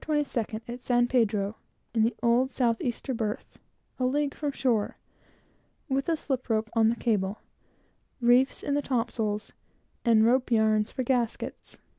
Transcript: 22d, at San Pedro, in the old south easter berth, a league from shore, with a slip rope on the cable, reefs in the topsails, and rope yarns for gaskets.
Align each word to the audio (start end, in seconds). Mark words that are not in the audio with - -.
22d, 0.01 0.61
at 0.67 0.81
San 0.81 1.05
Pedro, 1.05 1.57
in 1.93 2.01
the 2.01 2.15
old 2.23 2.49
south 2.49 2.81
easter 2.81 3.13
berth, 3.13 3.59
a 3.99 4.05
league 4.07 4.33
from 4.33 4.51
shore, 4.51 4.97
with 5.89 6.09
a 6.09 6.17
slip 6.17 6.49
rope 6.49 6.71
on 6.73 6.89
the 6.89 6.95
cable, 6.95 7.37
reefs 8.19 8.63
in 8.63 8.73
the 8.73 8.81
topsails, 8.81 9.53
and 10.03 10.25
rope 10.25 10.49
yarns 10.49 10.91
for 10.91 11.03
gaskets. 11.03 11.77